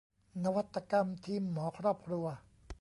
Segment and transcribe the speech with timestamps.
[0.43, 2.25] นวัตกรรมทีมหมอครอบครัว